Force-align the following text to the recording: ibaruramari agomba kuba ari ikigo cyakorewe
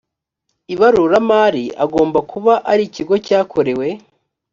ibaruramari 0.73 1.65
agomba 1.83 2.19
kuba 2.31 2.53
ari 2.71 2.81
ikigo 2.89 3.15
cyakorewe 3.25 3.87